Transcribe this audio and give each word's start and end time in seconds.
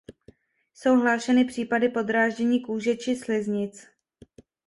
Jsou 0.73 0.95
hlášeny 0.99 1.45
případy 1.45 1.89
podráždění 1.89 2.61
kůže 2.61 2.95
či 2.95 3.15
sliznic. 3.15 3.87